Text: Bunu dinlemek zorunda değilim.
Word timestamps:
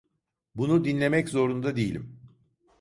Bunu 0.55 0.85
dinlemek 0.85 1.29
zorunda 1.29 1.75
değilim. 1.75 2.19